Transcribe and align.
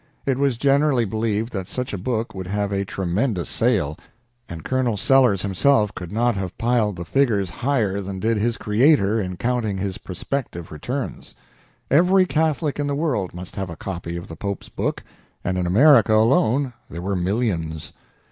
It 0.25 0.39
was 0.39 0.57
generally 0.57 1.05
believed 1.05 1.53
that 1.53 1.67
such 1.67 1.93
a 1.93 1.97
book 1.99 2.33
would 2.33 2.47
have 2.47 2.71
a 2.71 2.83
tremendous 2.83 3.51
sale, 3.51 3.95
and 4.49 4.63
Colonel 4.65 4.97
Sellers 4.97 5.43
himself 5.43 5.93
could 5.93 6.11
not 6.11 6.33
have 6.33 6.57
piled 6.57 6.95
the 6.95 7.05
figures 7.05 7.51
higher 7.51 8.01
than 8.01 8.19
did 8.19 8.37
his 8.37 8.57
creator 8.57 9.19
in 9.19 9.37
counting 9.37 9.77
his 9.77 9.99
prospective 9.99 10.71
returns. 10.71 11.35
Every 11.91 12.25
Catholic 12.25 12.79
in 12.79 12.87
the 12.87 12.95
world 12.95 13.35
must 13.35 13.55
have 13.55 13.69
a 13.69 13.75
copy 13.75 14.17
of 14.17 14.27
the 14.27 14.35
Pope's 14.35 14.69
book, 14.69 15.03
and 15.43 15.55
in 15.55 15.67
America 15.67 16.15
alone 16.15 16.73
there 16.89 16.99
were 17.03 17.15
millions. 17.15 17.93